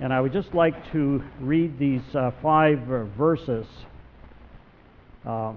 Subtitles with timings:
[0.00, 3.66] And I would just like to read these uh, five uh, verses.
[5.26, 5.54] Uh,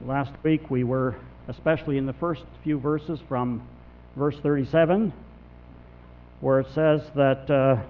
[0.00, 1.16] last week we were,
[1.48, 3.68] especially in the first few verses from
[4.16, 5.12] verse 37,
[6.40, 7.82] where it says that uh,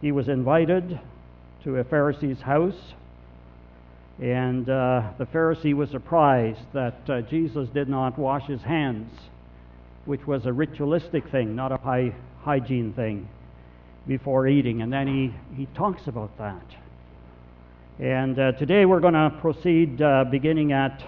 [0.00, 0.98] he was invited
[1.62, 2.94] to a Pharisee's house,
[4.20, 9.12] and uh, the Pharisee was surprised that uh, Jesus did not wash his hands,
[10.06, 12.12] which was a ritualistic thing, not a high
[12.42, 13.28] hygiene thing
[14.06, 14.82] before eating.
[14.82, 16.64] And then he, he talks about that.
[17.98, 21.02] And uh, today we're going to proceed uh, beginning at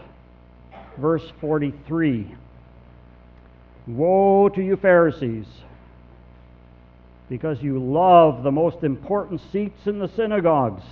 [0.98, 2.34] verse 43.
[3.88, 5.46] Woe to you, Pharisees,
[7.28, 10.84] because you love the most important seats in the synagogues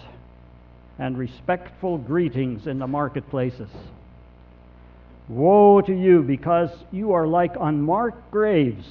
[0.98, 3.70] and respectful greetings in the marketplaces.
[5.28, 8.86] Woe to you, because you are like unmarked graves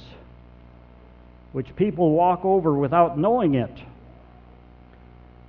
[1.54, 3.78] which people walk over without knowing it.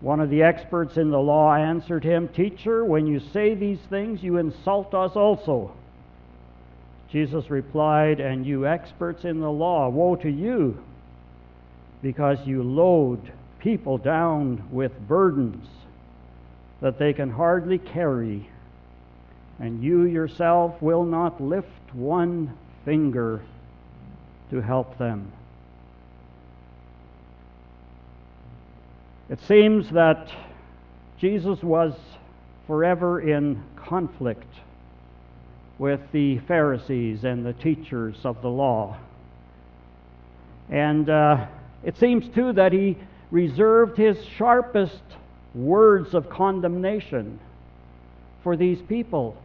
[0.01, 4.21] One of the experts in the law answered him, Teacher, when you say these things,
[4.21, 5.71] you insult us also.
[7.11, 10.77] Jesus replied, And you experts in the law, woe to you,
[12.03, 15.67] because you load people down with burdens
[16.81, 18.47] that they can hardly carry,
[19.59, 23.41] and you yourself will not lift one finger
[24.51, 25.31] to help them.
[29.27, 30.29] It seems that
[31.17, 31.93] Jesus was
[32.67, 34.53] forever in conflict
[35.79, 38.97] with the Pharisees and the teachers of the law.
[40.69, 41.47] And uh,
[41.83, 42.97] it seems, too, that he
[43.31, 45.01] reserved his sharpest
[45.55, 47.39] words of condemnation
[48.43, 49.35] for these people.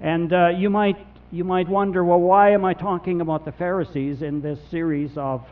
[0.00, 0.98] And uh, you, might,
[1.32, 5.46] you might wonder well, why am I talking about the Pharisees in this series of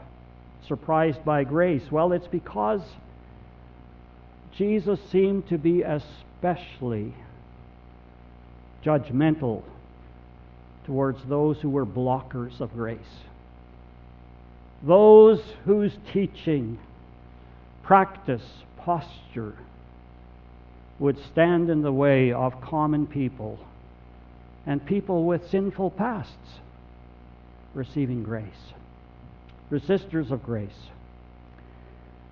[0.68, 1.82] surprised by grace?
[1.90, 2.80] Well, it's because
[4.56, 7.14] Jesus seemed to be especially
[8.84, 9.62] judgmental
[10.86, 12.98] towards those who were blockers of grace.
[14.82, 16.78] Those whose teaching,
[17.82, 18.44] practice,
[18.76, 19.54] posture
[20.98, 23.58] would stand in the way of common people
[24.66, 26.60] and people with sinful pasts
[27.74, 28.74] receiving grace
[29.74, 30.70] resistors of grace.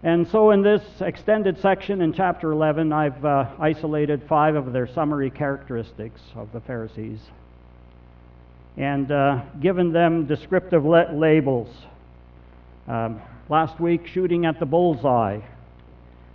[0.04, 4.86] And so, in this extended section in chapter 11, I've uh, isolated five of their
[4.86, 7.18] summary characteristics of the Pharisees
[8.76, 11.68] and uh, given them descriptive le- labels.
[12.88, 15.40] Um, last week, shooting at the bullseye,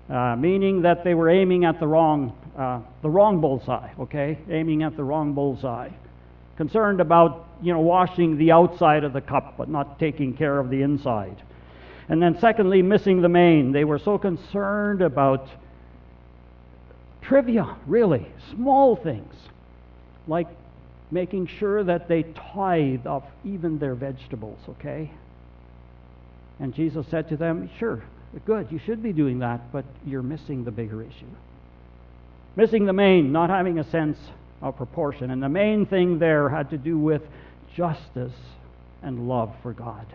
[0.09, 4.37] uh, meaning that they were aiming at the wrong, uh, the wrong bullseye, okay?
[4.49, 5.89] Aiming at the wrong bullseye
[6.57, 10.69] concerned about you know washing the outside of the cup but not taking care of
[10.69, 11.41] the inside.
[12.09, 13.73] And then secondly missing the main.
[13.73, 15.47] They were so concerned about
[17.21, 19.33] trivia really small things
[20.27, 20.47] like
[21.11, 25.11] making sure that they tithe of even their vegetables okay?
[26.59, 28.01] And jesus said to them sure
[28.45, 31.25] good you should be doing that but you're missing the bigger issue.
[32.55, 34.17] Missing the main not having a sense
[34.61, 35.31] of proportion.
[35.31, 37.21] And the main thing there had to do with
[37.77, 38.33] justice
[39.03, 40.07] and love for God.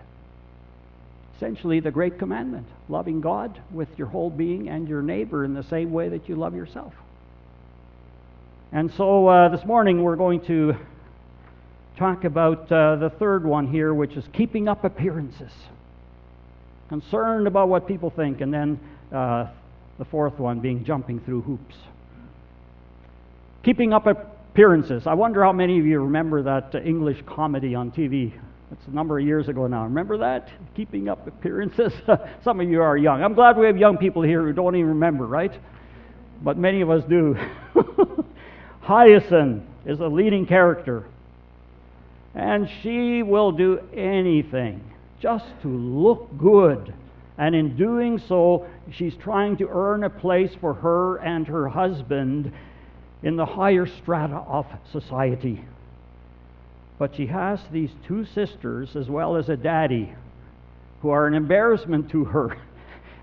[1.37, 5.63] Essentially, the great commandment loving God with your whole being and your neighbor in the
[5.63, 6.93] same way that you love yourself.
[8.73, 10.75] And so uh, this morning we're going to
[11.97, 15.53] talk about uh, the third one here, which is keeping up appearances.
[16.89, 18.41] Concerned about what people think.
[18.41, 18.81] And then
[19.13, 19.47] uh,
[19.99, 21.77] the fourth one being jumping through hoops.
[23.63, 24.07] Keeping up
[24.53, 25.07] appearances.
[25.07, 28.35] I wonder how many of you remember that English comedy on TV.
[28.71, 29.85] It's a number of years ago now.
[29.85, 30.51] Remember that?
[30.77, 31.91] Keeping up appearances?
[32.45, 33.23] Some of you are young.
[33.23, 35.59] I'm glad we have young people here who don't even remember, right?
[36.43, 37.35] But many of us do.
[38.83, 41.07] Hyacinth is a leading character.
[42.35, 44.85] And she will do anything
[45.19, 46.93] just to look good.
[47.39, 52.53] And in doing so, she's trying to earn a place for her and her husband
[53.23, 55.65] in the higher strata of society.
[56.99, 60.13] But she has these two sisters as well as a daddy
[61.01, 62.57] who are an embarrassment to her.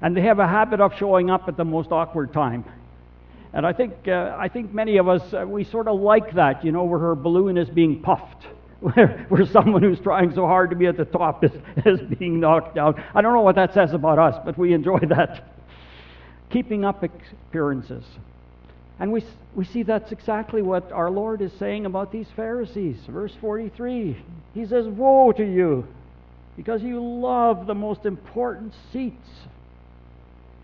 [0.02, 2.64] And they have a habit of showing up at the most awkward time.
[3.52, 6.64] And I think, uh, I think many of us, uh, we sort of like that,
[6.64, 8.48] you know, where her balloon is being puffed.
[8.80, 11.52] Where, where someone who's trying so hard to be at the top is,
[11.86, 13.04] is being knocked down.
[13.14, 15.54] I don't know what that says about us, but we enjoy that.
[16.50, 18.06] Keeping up appearances.
[19.00, 19.24] And we,
[19.56, 22.98] we see that's exactly what our Lord is saying about these Pharisees.
[23.08, 24.18] Verse 43
[24.54, 25.88] He says, Woe to you!
[26.60, 29.30] because you love the most important seats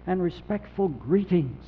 [0.06, 1.64] and respectful greetings.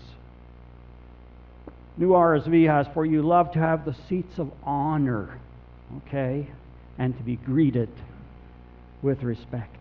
[1.96, 5.40] New RSV has, for you love to have the seats of honor,
[6.00, 6.46] okay,
[6.98, 7.88] and to be greeted
[9.02, 9.80] with respect.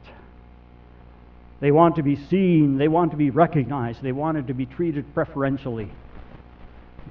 [1.59, 5.13] They want to be seen, they want to be recognized, they wanted to be treated
[5.13, 5.91] preferentially.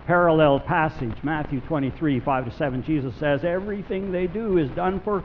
[0.07, 5.24] Parallel passage, Matthew 23, 5 to 7, Jesus says, Everything they do is done for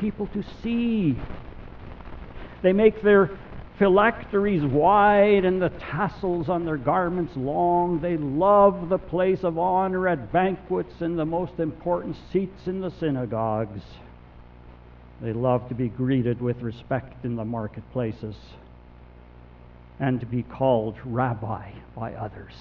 [0.00, 1.16] people to see.
[2.62, 3.30] They make their
[3.78, 8.00] phylacteries wide and the tassels on their garments long.
[8.00, 12.90] They love the place of honor at banquets and the most important seats in the
[12.90, 13.80] synagogues.
[15.22, 18.34] They love to be greeted with respect in the marketplaces
[20.00, 22.54] and to be called rabbi by others.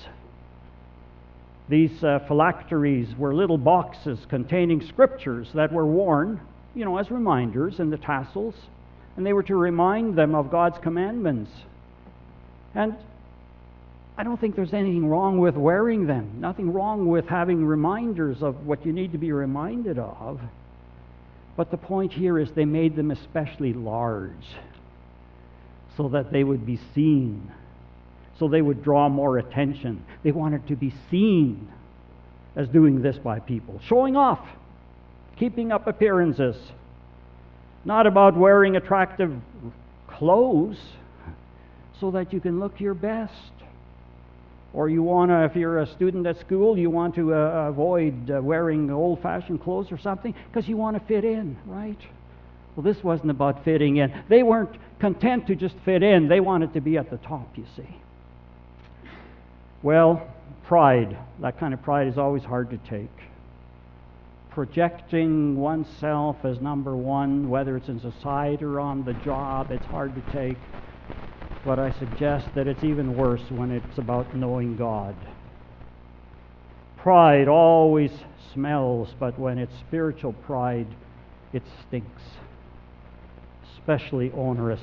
[1.69, 6.41] These uh, phylacteries were little boxes containing scriptures that were worn,
[6.73, 8.55] you know, as reminders in the tassels,
[9.15, 11.51] and they were to remind them of God's commandments.
[12.73, 12.95] And
[14.17, 18.65] I don't think there's anything wrong with wearing them, nothing wrong with having reminders of
[18.65, 20.41] what you need to be reminded of.
[21.55, 24.33] But the point here is they made them especially large
[25.97, 27.51] so that they would be seen,
[28.39, 30.03] so they would draw more attention.
[30.23, 31.67] They wanted to be seen
[32.55, 34.39] as doing this by people, showing off,
[35.37, 36.55] keeping up appearances.
[37.85, 39.33] Not about wearing attractive
[40.07, 40.79] clothes
[41.99, 43.51] so that you can look your best
[44.73, 48.29] or you want to, if you're a student at school, you want to uh, avoid
[48.29, 51.97] uh, wearing old fashioned clothes or something because you want to fit in, right?
[52.75, 54.13] Well, this wasn't about fitting in.
[54.29, 57.65] They weren't content to just fit in, they wanted to be at the top, you
[57.75, 57.87] see.
[59.81, 60.27] Well,
[60.63, 63.09] pride, that kind of pride is always hard to take.
[64.51, 70.13] Projecting oneself as number one, whether it's in society or on the job, it's hard
[70.15, 70.57] to take
[71.65, 75.15] but I suggest that it's even worse when it's about knowing God.
[76.97, 78.11] Pride always
[78.53, 80.87] smells, but when it's spiritual pride,
[81.53, 82.21] it stinks,
[83.73, 84.81] especially onerous.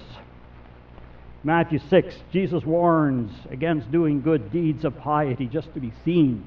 [1.46, 6.44] Matthew 6, Jesus warns against doing good deeds of piety just to be seen.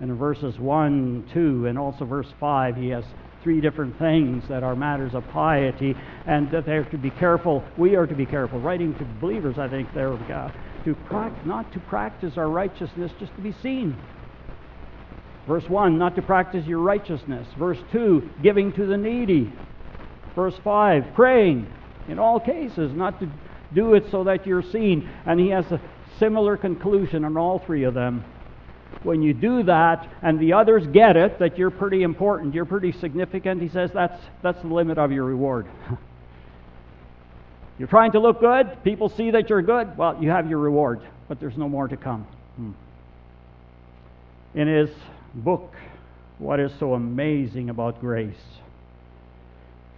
[0.00, 3.04] And in verses 1, 2, and also verse 5, he has
[3.42, 5.94] three different things that are matters of piety,
[6.26, 7.62] and that they are to be careful.
[7.76, 8.58] We are to be careful.
[8.60, 10.50] Writing to believers, I think, there, uh,
[10.86, 13.94] to pra- not to practice our righteousness just to be seen.
[15.46, 17.46] Verse 1, not to practice your righteousness.
[17.58, 19.52] Verse 2, giving to the needy.
[20.34, 21.66] Verse 5, praying
[22.08, 23.28] in all cases, not to
[23.74, 25.08] do it so that you're seen.
[25.26, 25.80] And he has a
[26.18, 28.24] similar conclusion on all three of them
[29.02, 32.92] when you do that and the others get it that you're pretty important, you're pretty
[32.92, 35.66] significant, he says that's, that's the limit of your reward.
[37.78, 41.00] you're trying to look good, people see that you're good, well, you have your reward,
[41.28, 42.26] but there's no more to come.
[42.56, 42.70] Hmm.
[44.54, 44.90] In his
[45.34, 45.74] book,
[46.38, 48.34] What is So Amazing About Grace,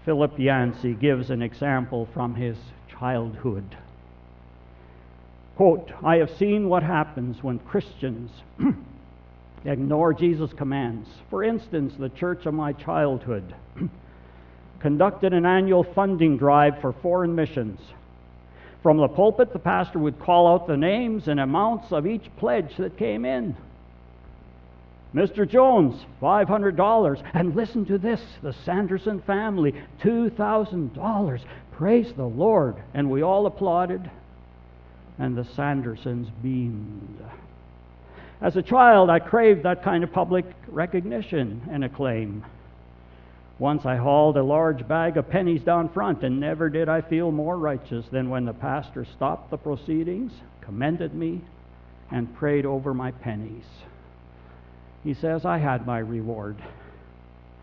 [0.04, 2.56] Philip Yancey gives an example from his
[3.00, 3.76] childhood.
[5.56, 8.30] Quote, I have seen what happens when Christians
[9.64, 11.08] ignore Jesus' commands.
[11.30, 13.54] For instance, the church of my childhood
[14.80, 17.80] conducted an annual funding drive for foreign missions.
[18.82, 22.76] From the pulpit, the pastor would call out the names and amounts of each pledge
[22.76, 23.56] that came in.
[25.14, 25.48] Mr.
[25.48, 27.30] Jones, $500.
[27.34, 31.40] And listen to this the Sanderson family, $2,000.
[31.80, 32.76] Praise the Lord.
[32.92, 34.10] And we all applauded
[35.18, 37.24] and the Sandersons beamed.
[38.42, 42.44] As a child, I craved that kind of public recognition and acclaim.
[43.58, 47.32] Once I hauled a large bag of pennies down front, and never did I feel
[47.32, 51.40] more righteous than when the pastor stopped the proceedings, commended me,
[52.10, 53.64] and prayed over my pennies.
[55.02, 56.56] He says, I had my reward.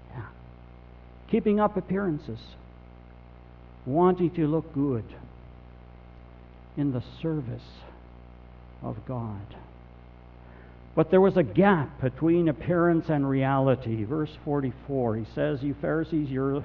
[0.10, 0.26] Yeah.
[1.30, 2.40] Keeping up appearances,
[3.88, 5.06] wanting to look good,
[6.78, 7.62] in the service
[8.84, 9.56] of God.
[10.96, 14.04] But there was a gap between appearance and reality.
[14.04, 16.64] Verse 44, he says, You Pharisees, you're,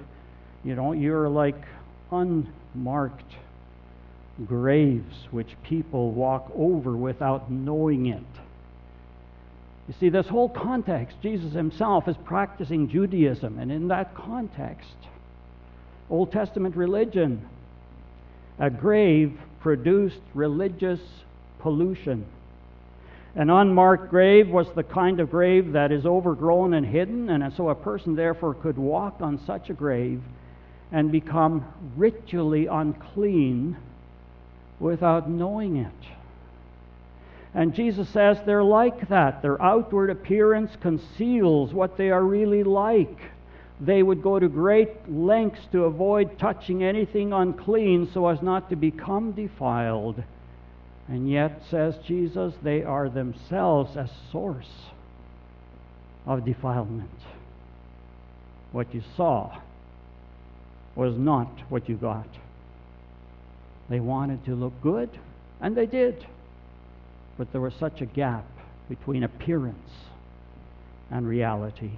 [0.64, 1.62] you know, you're like
[2.10, 3.34] unmarked
[4.46, 8.22] graves which people walk over without knowing it.
[9.88, 14.88] You see, this whole context, Jesus himself is practicing Judaism, and in that context,
[16.12, 17.48] Old Testament religion,
[18.58, 21.00] a grave produced religious
[21.60, 22.26] pollution.
[23.34, 27.70] An unmarked grave was the kind of grave that is overgrown and hidden, and so
[27.70, 30.22] a person therefore could walk on such a grave
[30.92, 31.64] and become
[31.96, 33.78] ritually unclean
[34.78, 36.08] without knowing it.
[37.54, 39.40] And Jesus says they're like that.
[39.40, 43.18] Their outward appearance conceals what they are really like.
[43.84, 48.76] They would go to great lengths to avoid touching anything unclean so as not to
[48.76, 50.22] become defiled.
[51.08, 54.70] And yet, says Jesus, they are themselves a source
[56.26, 57.10] of defilement.
[58.70, 59.60] What you saw
[60.94, 62.28] was not what you got.
[63.90, 65.10] They wanted to look good,
[65.60, 66.24] and they did.
[67.36, 68.46] But there was such a gap
[68.88, 69.90] between appearance
[71.10, 71.90] and reality.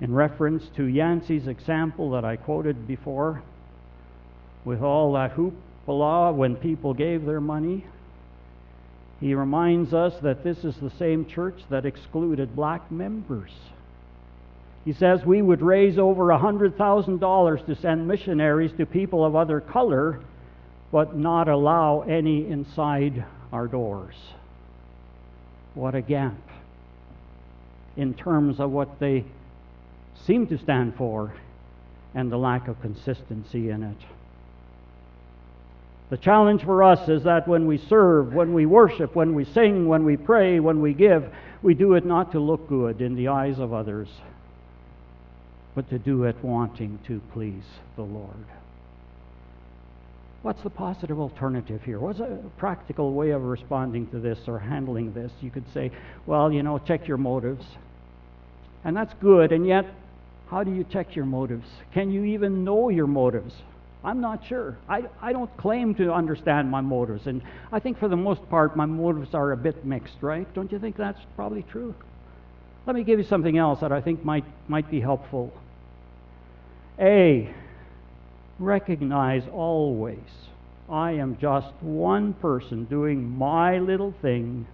[0.00, 3.42] In reference to Yancey's example that I quoted before,
[4.64, 7.84] with all that hoopla when people gave their money,
[9.20, 13.50] he reminds us that this is the same church that excluded black members.
[14.86, 20.20] He says we would raise over $100,000 to send missionaries to people of other color,
[20.90, 24.14] but not allow any inside our doors.
[25.74, 26.38] What a gap
[27.96, 29.26] in terms of what they
[30.26, 31.32] seem to stand for
[32.14, 33.96] and the lack of consistency in it.
[36.10, 39.86] The challenge for us is that when we serve, when we worship, when we sing,
[39.86, 43.28] when we pray, when we give, we do it not to look good in the
[43.28, 44.08] eyes of others,
[45.76, 47.62] but to do it wanting to please
[47.94, 48.44] the Lord.
[50.42, 52.00] What's the positive alternative here?
[52.00, 55.30] What's a practical way of responding to this or handling this?
[55.40, 55.92] You could say,
[56.26, 57.64] well, you know, check your motives.
[58.82, 59.84] And that's good, and yet,
[60.50, 61.66] how do you check your motives?
[61.94, 63.54] Can you even know your motives?
[64.02, 64.76] I'm not sure.
[64.88, 67.26] I, I don't claim to understand my motives.
[67.26, 70.52] And I think for the most part, my motives are a bit mixed, right?
[70.54, 71.94] Don't you think that's probably true?
[72.86, 75.52] Let me give you something else that I think might, might be helpful.
[76.98, 77.48] A,
[78.58, 80.18] recognize always
[80.90, 84.66] I am just one person doing my little thing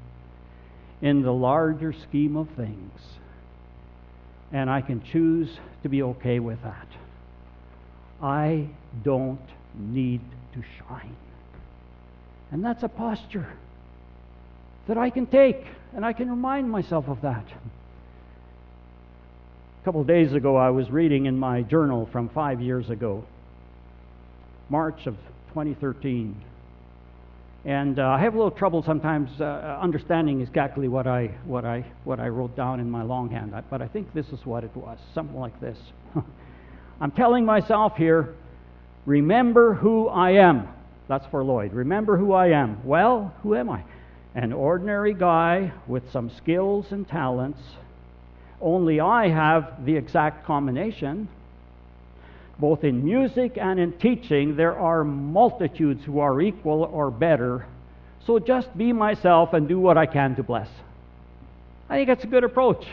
[1.02, 3.00] in the larger scheme of things.
[4.52, 5.50] And I can choose
[5.82, 6.86] to be okay with that.
[8.22, 8.68] I
[9.04, 9.40] don't
[9.74, 10.20] need
[10.54, 11.16] to shine.
[12.50, 13.48] And that's a posture
[14.86, 17.44] that I can take, and I can remind myself of that.
[19.82, 23.24] A couple of days ago, I was reading in my journal from five years ago,
[24.68, 25.16] March of
[25.48, 26.40] 2013.
[27.66, 31.84] And uh, I have a little trouble sometimes uh, understanding exactly what I, what, I,
[32.04, 35.00] what I wrote down in my longhand, but I think this is what it was
[35.14, 35.76] something like this.
[37.00, 38.36] I'm telling myself here,
[39.04, 40.68] remember who I am.
[41.08, 41.72] That's for Lloyd.
[41.72, 42.86] Remember who I am.
[42.86, 43.82] Well, who am I?
[44.36, 47.60] An ordinary guy with some skills and talents.
[48.60, 51.28] Only I have the exact combination.
[52.58, 57.66] Both in music and in teaching, there are multitudes who are equal or better.
[58.26, 60.68] So just be myself and do what I can to bless.
[61.88, 62.84] I think that's a good approach.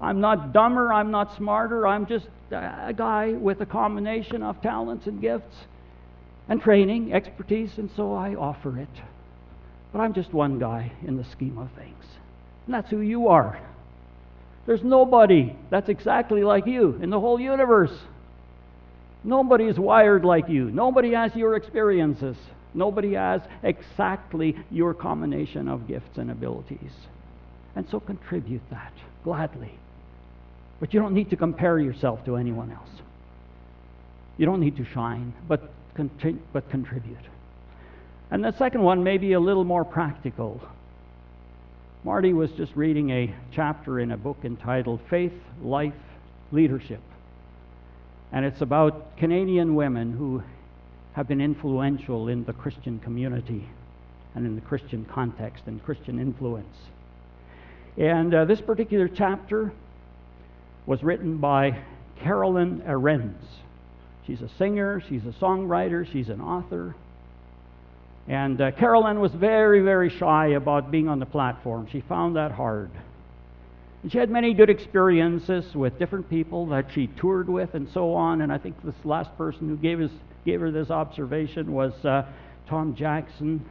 [0.00, 5.06] I'm not dumber, I'm not smarter, I'm just a guy with a combination of talents
[5.06, 5.54] and gifts
[6.48, 8.88] and training, expertise, and so I offer it.
[9.92, 12.04] But I'm just one guy in the scheme of things.
[12.66, 13.60] And that's who you are.
[14.66, 17.96] There's nobody that's exactly like you in the whole universe.
[19.22, 20.70] Nobody is wired like you.
[20.70, 22.36] Nobody has your experiences.
[22.72, 26.92] Nobody has exactly your combination of gifts and abilities.
[27.76, 28.92] And so contribute that
[29.24, 29.74] gladly.
[30.78, 32.88] But you don't need to compare yourself to anyone else.
[34.38, 35.70] You don't need to shine, but,
[36.52, 37.18] but contribute.
[38.30, 40.62] And the second one may be a little more practical.
[42.04, 45.92] Marty was just reading a chapter in a book entitled Faith, Life,
[46.50, 47.02] Leadership.
[48.32, 50.42] And it's about Canadian women who
[51.14, 53.68] have been influential in the Christian community
[54.34, 56.76] and in the Christian context and Christian influence.
[57.96, 59.72] And uh, this particular chapter
[60.86, 61.82] was written by
[62.22, 63.44] Carolyn Arends.
[64.26, 66.94] She's a singer, she's a songwriter, she's an author.
[68.28, 71.88] And uh, Carolyn was very, very shy about being on the platform.
[71.90, 72.90] She found that hard.
[74.02, 78.14] And she had many good experiences with different people that she toured with and so
[78.14, 78.40] on.
[78.40, 80.10] And I think this last person who gave, us,
[80.44, 82.24] gave her this observation was uh,
[82.68, 83.68] Tom Jackson.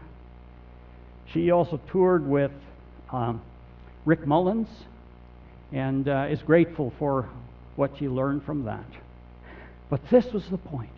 [1.33, 2.51] She also toured with
[3.11, 3.41] um,
[4.05, 4.69] Rich Mullins
[5.71, 7.29] and uh, is grateful for
[7.75, 8.85] what she learned from that.
[9.89, 10.89] But this was the point.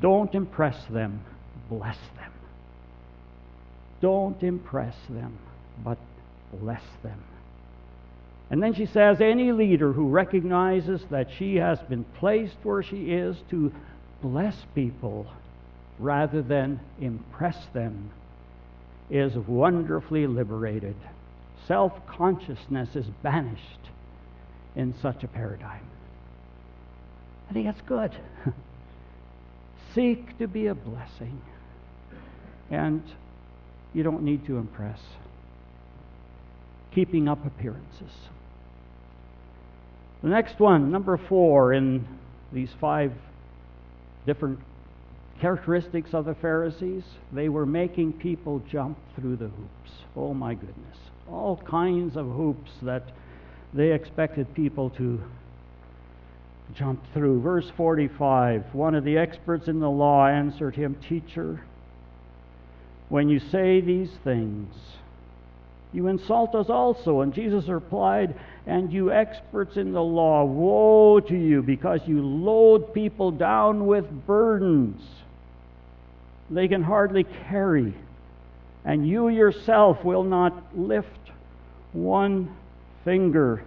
[0.00, 1.24] Don't impress them,
[1.68, 2.32] bless them.
[4.00, 5.38] Don't impress them,
[5.84, 5.98] but
[6.52, 7.22] bless them.
[8.52, 13.10] And then she says, any leader who recognizes that she has been placed where she
[13.10, 13.72] is to
[14.20, 15.26] bless people
[15.98, 18.10] rather than impress them
[19.08, 20.96] is wonderfully liberated.
[21.66, 23.88] Self consciousness is banished
[24.76, 25.86] in such a paradigm.
[27.48, 28.12] I think that's good.
[29.94, 31.40] Seek to be a blessing,
[32.70, 33.02] and
[33.94, 35.00] you don't need to impress.
[36.94, 38.12] Keeping up appearances.
[40.22, 42.06] The next one, number four, in
[42.52, 43.12] these five
[44.24, 44.60] different
[45.40, 47.02] characteristics of the Pharisees,
[47.32, 49.90] they were making people jump through the hoops.
[50.14, 50.96] Oh my goodness.
[51.28, 53.02] All kinds of hoops that
[53.74, 55.20] they expected people to
[56.76, 57.40] jump through.
[57.40, 61.64] Verse 45 One of the experts in the law answered him, Teacher,
[63.08, 64.72] when you say these things,
[65.92, 67.20] you insult us also.
[67.20, 68.34] And Jesus replied,
[68.66, 74.08] And you experts in the law, woe to you, because you load people down with
[74.26, 75.02] burdens
[76.52, 77.94] they can hardly carry.
[78.84, 81.30] And you yourself will not lift
[81.92, 82.54] one
[83.04, 83.62] finger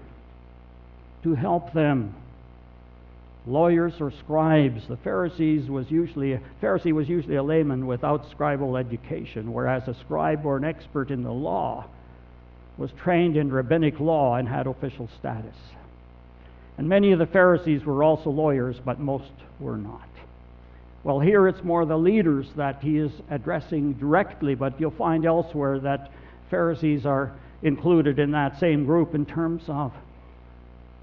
[1.23, 2.13] to help them.
[3.47, 4.87] Lawyers or scribes.
[4.87, 9.93] The Pharisees was usually a Pharisee was usually a layman without scribal education, whereas a
[9.93, 11.85] scribe or an expert in the law
[12.77, 15.55] was trained in rabbinic law and had official status.
[16.77, 20.09] And many of the Pharisees were also lawyers, but most were not.
[21.03, 25.79] Well, here it's more the leaders that he is addressing directly, but you'll find elsewhere
[25.79, 26.11] that
[26.49, 29.93] Pharisees are included in that same group in terms of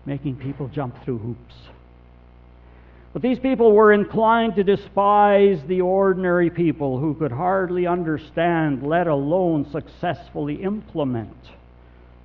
[0.04, 1.54] making people jump through hoops.
[3.12, 9.06] But these people were inclined to despise the ordinary people who could hardly understand, let
[9.06, 11.36] alone successfully implement,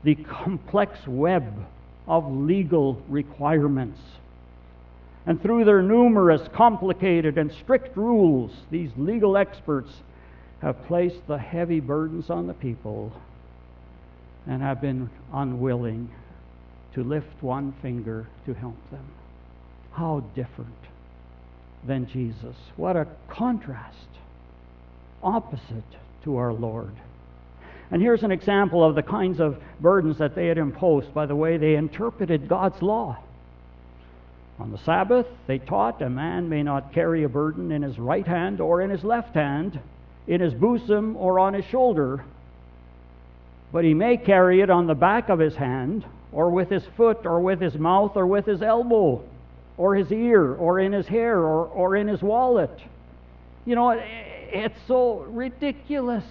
[0.04, 1.66] the complex web
[2.08, 4.00] of legal requirements.
[5.26, 9.92] And through their numerous, complicated, and strict rules, these legal experts
[10.62, 13.12] have placed the heavy burdens on the people
[14.48, 16.10] and have been unwilling
[16.94, 19.06] to lift one finger to help them.
[19.92, 20.74] How different
[21.86, 22.56] than Jesus.
[22.76, 24.08] What a contrast.
[25.22, 26.94] Opposite to our Lord.
[27.92, 31.36] And here's an example of the kinds of burdens that they had imposed by the
[31.36, 33.18] way they interpreted God's law.
[34.60, 38.26] On the Sabbath, they taught a man may not carry a burden in his right
[38.26, 39.80] hand or in his left hand,
[40.28, 42.24] in his bosom or on his shoulder,
[43.72, 47.26] but he may carry it on the back of his hand, or with his foot,
[47.26, 49.22] or with his mouth, or with his elbow,
[49.78, 52.72] or his ear, or in his hair, or, or in his wallet.
[53.66, 56.24] You know, it's so ridiculous.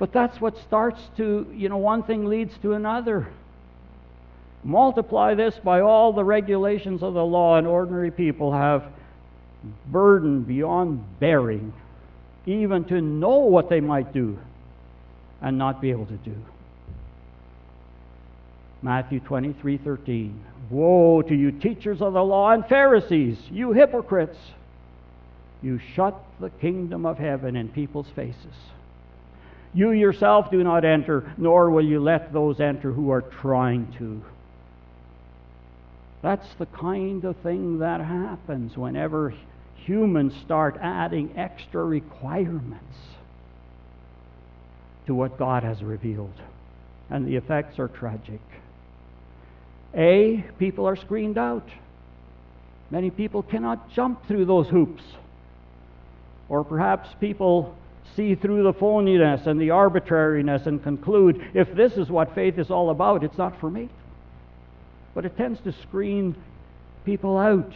[0.00, 3.28] But that's what starts to, you know, one thing leads to another.
[4.64, 8.86] Multiply this by all the regulations of the law, and ordinary people have
[9.88, 11.74] burden beyond bearing,
[12.46, 14.38] even to know what they might do
[15.42, 16.36] and not be able to do.
[18.80, 20.44] Matthew 23 13.
[20.70, 24.38] Woe to you, teachers of the law and Pharisees, you hypocrites!
[25.60, 28.54] You shut the kingdom of heaven in people's faces.
[29.72, 34.22] You yourself do not enter, nor will you let those enter who are trying to.
[36.22, 39.32] That's the kind of thing that happens whenever
[39.76, 42.96] humans start adding extra requirements
[45.06, 46.34] to what God has revealed.
[47.08, 48.40] And the effects are tragic.
[49.94, 51.68] A, people are screened out.
[52.90, 55.02] Many people cannot jump through those hoops.
[56.48, 57.76] Or perhaps people
[58.20, 62.70] see through the phoniness and the arbitrariness and conclude if this is what faith is
[62.70, 63.88] all about, it's not for me
[65.14, 66.36] but it tends to screen
[67.04, 67.72] people out.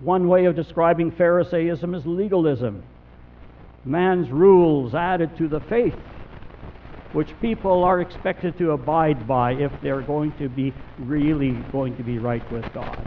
[0.00, 2.82] One way of describing Pharisaism is legalism
[3.86, 5.94] man's rules added to the faith,
[7.12, 12.02] which people are expected to abide by if they're going to be really going to
[12.02, 13.06] be right with God.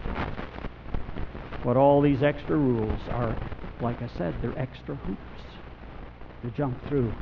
[1.64, 3.36] But all these extra rules are,
[3.80, 5.37] like I said, they're extra hoops
[6.42, 7.12] to jump through.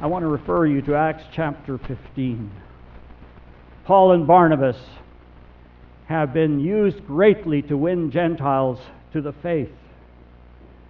[0.00, 2.50] I want to refer you to Acts chapter 15.
[3.84, 4.76] Paul and Barnabas
[6.06, 8.78] have been used greatly to win Gentiles
[9.12, 9.70] to the faith.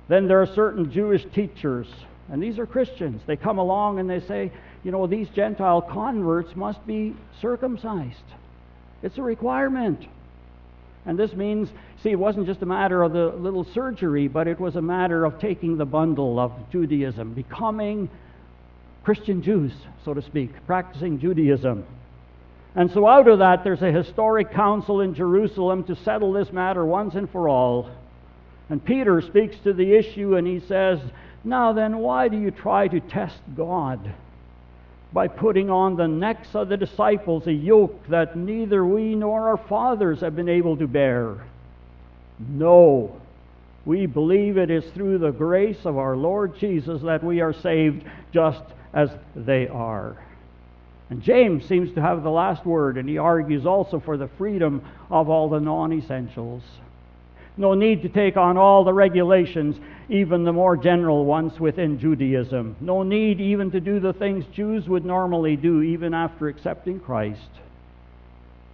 [0.08, 1.86] Then there are certain Jewish teachers,
[2.30, 3.22] and these are Christians.
[3.26, 4.52] They come along and they say,
[4.82, 8.24] you know, these Gentile converts must be circumcised.
[9.02, 10.06] It's a requirement.
[11.04, 11.68] And this means,
[12.02, 15.24] see, it wasn't just a matter of the little surgery, but it was a matter
[15.24, 18.08] of taking the bundle of Judaism, becoming
[19.02, 19.72] Christian Jews,
[20.04, 21.84] so to speak, practicing Judaism.
[22.74, 26.84] And so, out of that, there's a historic council in Jerusalem to settle this matter
[26.84, 27.90] once and for all.
[28.70, 31.00] And Peter speaks to the issue and he says,
[31.44, 34.14] Now then, why do you try to test God?
[35.12, 39.58] By putting on the necks of the disciples a yoke that neither we nor our
[39.58, 41.44] fathers have been able to bear.
[42.38, 43.20] No,
[43.84, 48.04] we believe it is through the grace of our Lord Jesus that we are saved
[48.32, 48.62] just
[48.94, 50.16] as they are.
[51.10, 54.82] And James seems to have the last word, and he argues also for the freedom
[55.10, 56.62] of all the non essentials.
[57.56, 59.76] No need to take on all the regulations,
[60.08, 62.76] even the more general ones within Judaism.
[62.80, 67.50] No need even to do the things Jews would normally do, even after accepting Christ.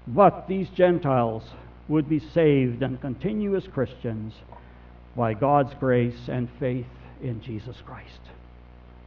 [0.06, 1.42] But these Gentiles
[1.88, 4.34] would be saved and continue as Christians
[5.16, 6.86] by God's grace and faith
[7.20, 8.20] in Jesus Christ.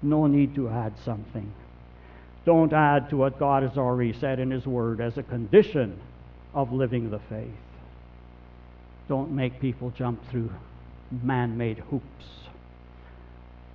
[0.02, 1.54] No need to add something.
[2.44, 6.00] Don't add to what God has already said in His Word as a condition
[6.54, 7.50] of living the faith.
[9.12, 10.50] Don't make people jump through
[11.22, 12.26] man made hoops.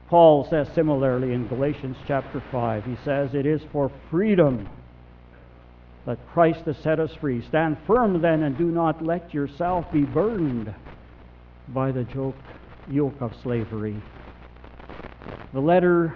[0.09, 4.67] Paul says similarly in Galatians chapter 5, he says, It is for freedom
[6.07, 7.47] that Christ has set us free.
[7.49, 10.75] Stand firm then and do not let yourself be burdened
[11.69, 12.07] by the
[12.89, 14.01] yoke of slavery.
[15.53, 16.15] The letter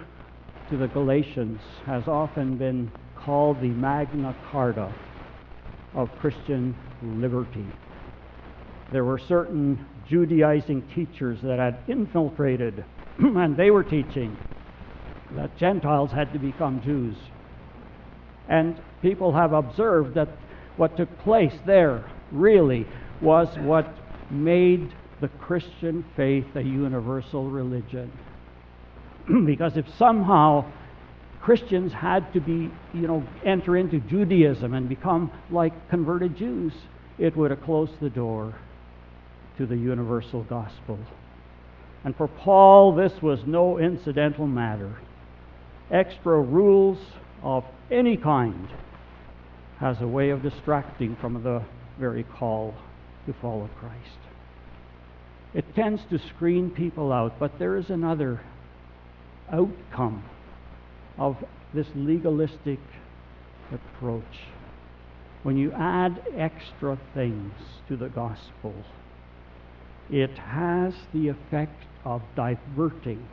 [0.71, 4.89] to the Galatians has often been called the Magna Carta
[5.93, 7.67] of Christian liberty.
[8.91, 12.83] There were certain Judaizing teachers that had infiltrated,
[13.19, 14.37] and they were teaching
[15.31, 17.15] that Gentiles had to become Jews.
[18.49, 20.27] And people have observed that
[20.75, 22.85] what took place there really
[23.21, 23.87] was what
[24.29, 28.11] made the Christian faith a universal religion.
[29.45, 30.65] because if somehow
[31.41, 36.73] Christians had to be, you know, enter into Judaism and become like converted Jews,
[37.17, 38.53] it would have closed the door
[39.57, 40.97] to the universal gospel.
[42.03, 44.97] And for Paul, this was no incidental matter.
[45.91, 46.97] Extra rules
[47.43, 48.69] of any kind
[49.79, 51.63] has a way of distracting from the
[51.99, 52.73] very call
[53.25, 54.17] to follow Christ.
[55.53, 58.41] It tends to screen people out, but there is another
[59.51, 60.23] outcome
[61.17, 61.35] of
[61.73, 62.79] this legalistic
[63.71, 64.23] approach.
[65.43, 67.53] When you add extra things
[67.87, 68.73] to the gospel,
[70.11, 73.25] it has the effect of diverting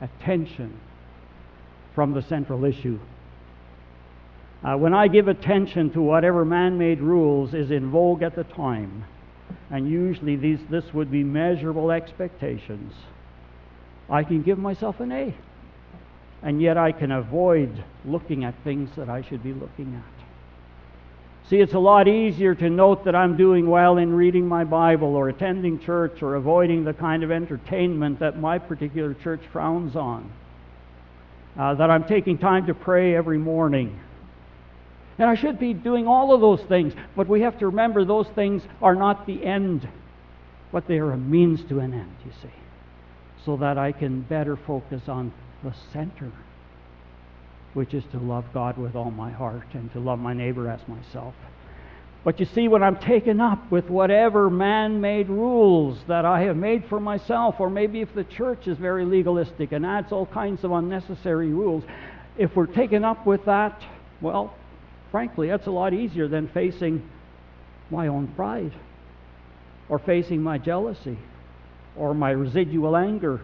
[0.00, 0.78] attention
[1.94, 2.98] from the central issue.
[4.64, 8.44] Uh, when I give attention to whatever man made rules is in vogue at the
[8.44, 9.04] time,
[9.70, 12.92] and usually these, this would be measurable expectations,
[14.08, 15.34] I can give myself an A.
[16.42, 20.24] And yet I can avoid looking at things that I should be looking at.
[21.48, 25.16] See, it's a lot easier to note that I'm doing well in reading my Bible
[25.16, 30.30] or attending church or avoiding the kind of entertainment that my particular church frowns on.
[31.58, 33.98] Uh, that I'm taking time to pray every morning.
[35.18, 38.28] And I should be doing all of those things, but we have to remember those
[38.28, 39.86] things are not the end,
[40.72, 42.48] but they are a means to an end, you see
[43.44, 46.30] so that I can better focus on the center,
[47.74, 50.80] which is to love God with all my heart and to love my neighbor as
[50.88, 51.34] myself.
[52.24, 56.56] But you see, when I'm taken up with whatever man made rules that I have
[56.56, 60.62] made for myself, or maybe if the church is very legalistic and adds all kinds
[60.62, 61.82] of unnecessary rules,
[62.38, 63.82] if we're taken up with that,
[64.20, 64.54] well,
[65.10, 67.08] frankly, that's a lot easier than facing
[67.90, 68.72] my own pride
[69.88, 71.18] or facing my jealousy
[71.96, 73.40] or my residual anger,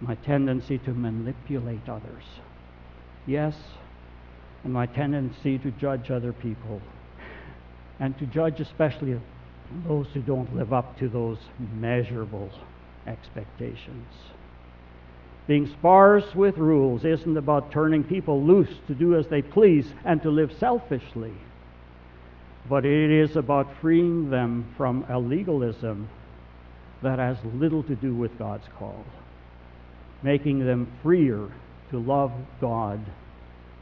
[0.00, 2.22] my tendency to manipulate others.
[3.26, 3.54] Yes,
[4.64, 6.80] and my tendency to judge other people,
[7.98, 9.20] and to judge especially
[9.86, 11.38] those who don't live up to those
[11.78, 12.50] measurable
[13.06, 14.06] expectations.
[15.46, 20.22] Being sparse with rules isn't about turning people loose to do as they please and
[20.22, 21.32] to live selfishly,
[22.68, 26.08] but it is about freeing them from a legalism
[27.02, 29.04] that has little to do with God's call,
[30.22, 31.48] making them freer
[31.90, 33.00] to love God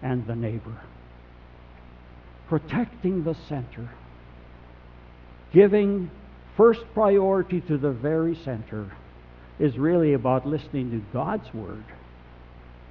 [0.03, 0.81] and the neighbor.
[2.49, 3.89] Protecting the center,
[5.53, 6.11] giving
[6.57, 8.91] first priority to the very center,
[9.59, 11.85] is really about listening to God's word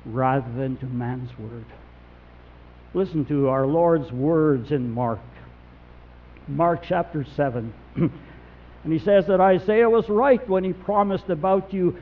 [0.06, 1.66] rather than to man's word.
[2.94, 5.20] Listen to our Lord's words in Mark.
[6.48, 7.74] Mark chapter 7.
[8.88, 11.98] And he says that Isaiah was right when he promised about you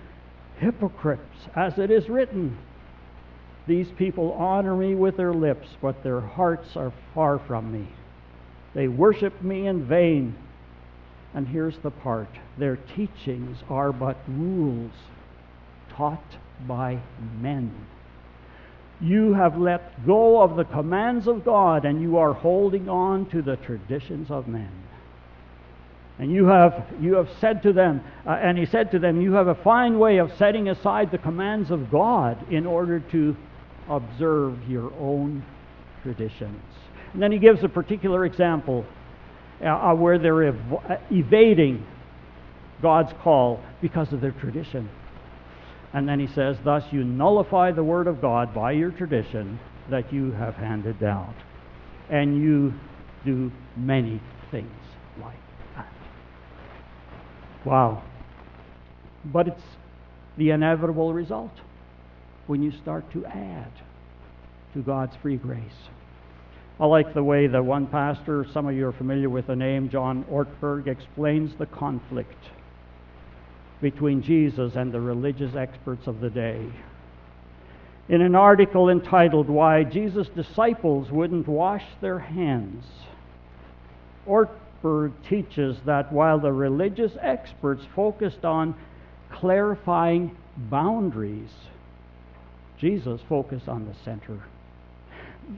[0.59, 2.55] hypocrites, as it is written.
[3.67, 7.87] These people honor me with their lips, but their hearts are far from me.
[8.73, 10.35] They worship me in vain.
[11.33, 14.91] And here's the part their teachings are but rules
[15.89, 16.99] taught by
[17.41, 17.73] men.
[19.01, 23.41] You have let go of the commands of God and you are holding on to
[23.41, 24.71] the traditions of men.
[26.17, 29.33] And you have, you have said to them, uh, and he said to them, You
[29.33, 33.35] have a fine way of setting aside the commands of God in order to
[33.89, 35.43] observe your own
[36.03, 36.61] traditions.
[37.13, 38.85] And then he gives a particular example
[39.63, 41.85] uh, where they're ev- uh, evading
[42.81, 44.89] God's call because of their tradition.
[45.93, 50.11] And then he says, Thus you nullify the word of God by your tradition that
[50.11, 51.33] you have handed down.
[52.09, 52.73] And you
[53.23, 54.21] do many
[54.51, 54.69] things
[55.21, 55.39] like
[55.75, 55.87] that.
[57.65, 58.03] Wow.
[59.23, 59.63] But it's
[60.37, 61.51] the inevitable result
[62.47, 63.71] when you start to add
[64.73, 65.89] to God's free grace.
[66.79, 69.89] I like the way the one pastor, some of you are familiar with the name,
[69.89, 72.49] John Ortberg, explains the conflict
[73.81, 76.69] between Jesus and the religious experts of the day.
[78.09, 82.83] In an article entitled Why Jesus' Disciples Wouldn't Wash Their Hands,
[84.27, 88.75] Ortberg teaches that while the religious experts focused on
[89.31, 91.51] clarifying boundaries,
[92.79, 94.39] Jesus focused on the center.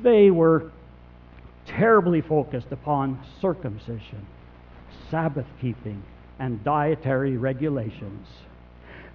[0.04, 0.72] They were
[1.66, 4.26] terribly focused upon circumcision,
[5.10, 6.04] Sabbath keeping,
[6.40, 8.28] and dietary regulations.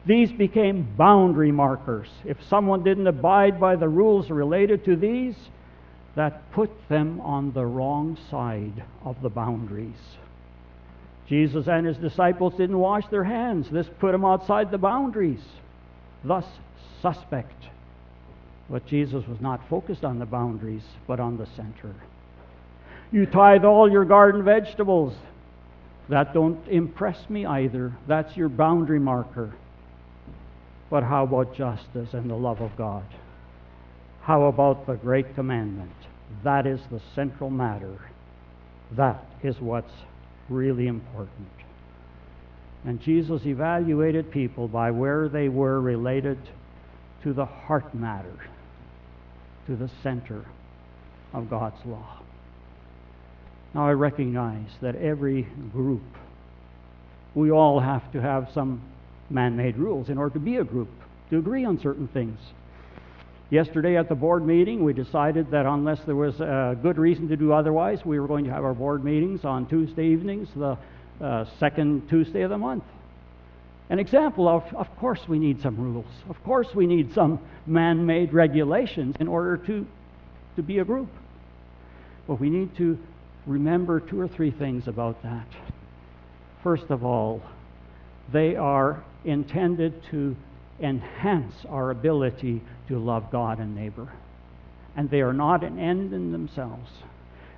[0.05, 2.09] These became boundary markers.
[2.25, 5.37] If someone didn't abide by the rules related to these,
[6.15, 9.95] that put them on the wrong side of the boundaries.
[11.29, 13.71] Jesus and his disciples didn't wash their hands.
[13.71, 15.41] This put them outside the boundaries,
[16.25, 16.45] thus
[17.01, 17.65] suspect.
[18.73, 21.95] But Jesus was not focused on the boundaries, but on the center.
[23.13, 25.13] You tithe all your garden vegetables.
[26.09, 27.93] That don't impress me either.
[28.09, 29.53] That's your boundary marker.
[30.89, 33.05] But how about justice and the love of God?
[34.23, 35.93] How about the great commandment?
[36.43, 37.99] That is the central matter.
[38.93, 39.93] That is what's
[40.49, 41.49] really important.
[42.87, 46.39] And Jesus evaluated people by where they were related
[47.23, 48.35] to the heart matter,
[49.67, 50.45] to the center
[51.33, 52.21] of God's law.
[53.75, 56.03] Now, I recognize that every group,
[57.35, 58.83] we all have to have some
[59.31, 60.91] man made rules in order to be a group,
[61.31, 62.39] to agree on certain things.
[63.49, 67.37] Yesterday at the board meeting, we decided that unless there was a good reason to
[67.37, 70.77] do otherwise, we were going to have our board meetings on Tuesday evenings, the
[71.21, 72.85] uh, second Tuesday of the month.
[73.93, 76.07] An example of, of course, we need some rules.
[76.31, 79.87] Of course, we need some man made regulations in order to,
[80.57, 81.11] to be a group.
[82.27, 82.99] But we need to
[83.45, 85.47] remember two or three things about that.
[86.63, 87.43] First of all,
[88.33, 90.37] they are intended to
[90.81, 94.09] enhance our ability to love God and neighbor.
[94.97, 96.91] And they are not an end in themselves.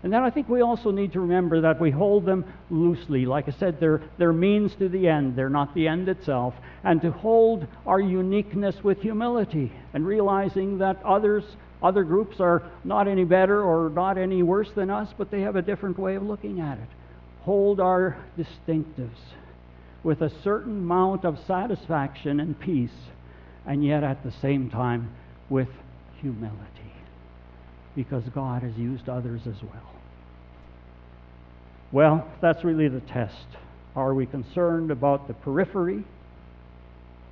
[0.05, 3.25] And then I think we also need to remember that we hold them loosely.
[3.25, 6.53] Like I said, they're, they're means to the end, they're not the end itself.
[6.85, 11.43] And to hold our uniqueness with humility and realizing that others
[11.83, 15.57] other groups are not any better or not any worse than us, but they have
[15.57, 16.89] a different way of looking at it.
[17.43, 19.17] Hold our distinctives
[20.03, 23.09] with a certain amount of satisfaction and peace,
[23.67, 25.15] and yet at the same time
[25.49, 25.69] with
[26.21, 26.93] humility,
[27.95, 29.94] because God has used others as well.
[31.95, 33.47] Well, that's really the test.
[33.95, 36.03] Are we concerned about the periphery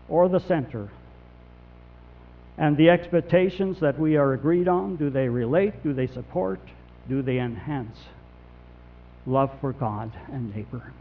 [0.09, 0.88] or the center
[2.57, 5.83] and the expectations that we are agreed on, do they relate?
[5.83, 6.61] Do they support?
[7.09, 7.98] Do they enhance
[9.27, 10.92] love for God and neighbor?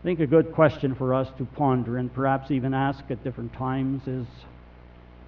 [0.00, 3.52] I think a good question for us to ponder and perhaps even ask at different
[3.52, 4.26] times is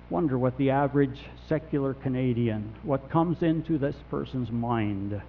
[0.08, 5.20] wonder what the average secular Canadian, what comes into this person's mind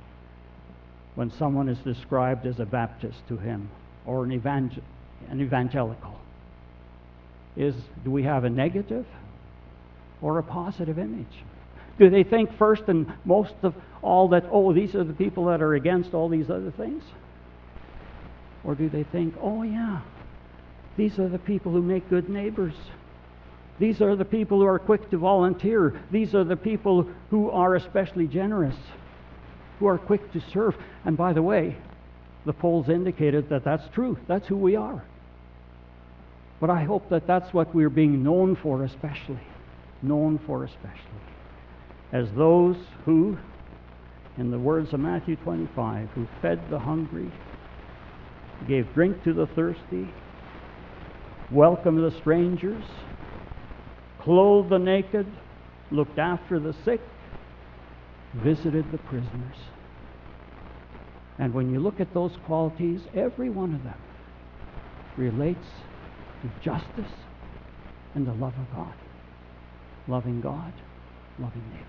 [1.15, 3.69] when someone is described as a Baptist to him
[4.06, 4.84] or an, evangel-
[5.30, 6.19] an evangelical.
[7.58, 9.06] Is do we have a negative
[10.21, 11.43] or a positive image?
[11.97, 15.62] Do they think first and most of all that, oh, these are the people that
[15.62, 17.04] are against all these other things?
[18.65, 20.01] Or do they think, oh, yeah,
[20.97, 22.73] these are the people who make good neighbors?
[23.80, 26.01] These are the people who are quick to volunteer.
[26.12, 28.75] These are the people who are especially generous,
[29.79, 30.75] who are quick to serve.
[31.03, 31.77] And by the way,
[32.45, 34.17] the polls indicated that that's true.
[34.27, 35.03] That's who we are.
[36.59, 39.39] But I hope that that's what we're being known for, especially
[40.01, 41.25] known for especially
[42.15, 43.38] as those who,
[44.38, 47.31] in the words of Matthew 25, who fed the hungry,
[48.67, 50.07] gave drink to the thirsty,
[51.51, 52.83] welcomed the strangers,
[54.21, 55.27] clothed the naked,
[55.91, 57.01] looked after the sick,
[58.43, 59.58] visited the prisoners.
[61.38, 64.00] And when you look at those qualities, every one of them
[65.17, 65.67] relates
[66.41, 67.13] to justice
[68.13, 68.93] and the love of God.
[70.08, 70.74] Loving God,
[71.39, 71.86] loving neighbor.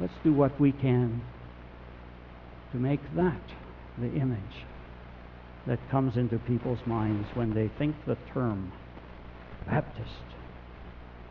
[0.00, 1.20] Let's do what we can
[2.72, 3.40] to make that
[3.98, 4.64] the image
[5.66, 8.72] that comes into people's minds when they think the term
[9.66, 10.08] Baptist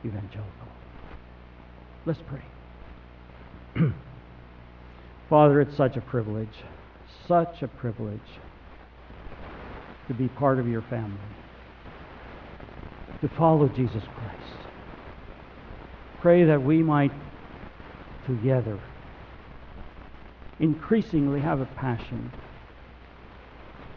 [0.06, 0.67] evangelical.
[2.06, 2.43] Let's pray.
[5.30, 6.63] Father, it's such a privilege,
[7.28, 8.20] such a privilege
[10.08, 11.18] to be part of your family,
[13.22, 14.68] to follow Jesus Christ.
[16.22, 17.12] Pray that we might
[18.26, 18.80] together
[20.60, 22.32] increasingly have a passion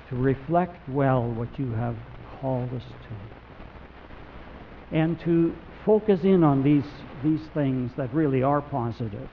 [0.08, 1.96] to reflect well what you have
[2.40, 6.84] called us to and to focus in on these,
[7.24, 9.28] these things that really are positive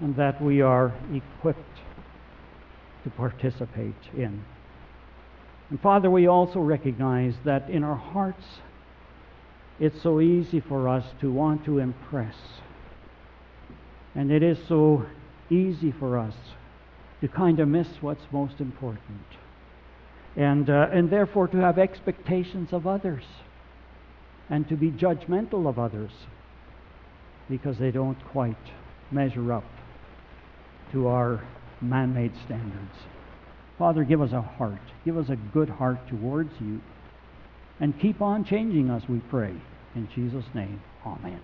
[0.00, 1.80] and that we are equipped
[3.04, 4.44] to participate in.
[5.70, 8.44] And Father, we also recognize that in our hearts
[9.80, 12.34] it's so easy for us to want to impress.
[14.14, 15.06] And it is so
[15.50, 16.34] easy for us
[17.20, 19.22] to kind of miss what's most important.
[20.36, 23.24] And, uh, and therefore to have expectations of others
[24.48, 26.12] and to be judgmental of others
[27.48, 28.56] because they don't quite
[29.10, 29.64] measure up
[30.92, 31.44] to our
[31.80, 32.94] man made standards.
[33.78, 34.80] Father, give us a heart.
[35.04, 36.80] Give us a good heart towards you.
[37.80, 39.54] And keep on changing us, we pray.
[39.94, 41.40] In Jesus' name, amen.